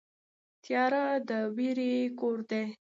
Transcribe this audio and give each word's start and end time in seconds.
تیاره 0.63 1.05
د 1.29 1.31
وېرې 1.55 1.93
کور 2.19 2.37
دی. 2.49 2.63